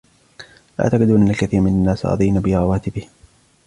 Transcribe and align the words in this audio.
لا 0.79 0.85
أعتقد 0.85 1.01
أن 1.09 1.27
الكثير 1.29 1.61
من 1.61 1.71
الناس 1.71 2.05
راضين 2.05 2.39
برواتبهم. 2.41 3.09